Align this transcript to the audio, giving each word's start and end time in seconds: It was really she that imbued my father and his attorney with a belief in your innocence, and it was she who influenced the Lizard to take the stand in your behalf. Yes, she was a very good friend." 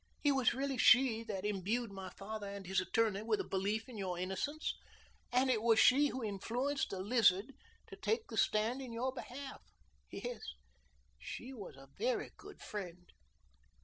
It 0.23 0.31
was 0.31 0.55
really 0.55 0.79
she 0.79 1.23
that 1.25 1.45
imbued 1.45 1.91
my 1.91 2.09
father 2.09 2.47
and 2.49 2.65
his 2.65 2.81
attorney 2.81 3.21
with 3.21 3.39
a 3.39 3.43
belief 3.47 3.87
in 3.87 3.99
your 3.99 4.17
innocence, 4.17 4.73
and 5.31 5.51
it 5.51 5.61
was 5.61 5.77
she 5.77 6.07
who 6.07 6.23
influenced 6.23 6.89
the 6.89 6.99
Lizard 7.01 7.53
to 7.85 7.95
take 7.95 8.25
the 8.27 8.35
stand 8.35 8.81
in 8.81 8.91
your 8.93 9.13
behalf. 9.13 9.61
Yes, 10.09 10.41
she 11.19 11.53
was 11.53 11.75
a 11.77 11.89
very 11.99 12.31
good 12.35 12.61
friend." 12.61 13.09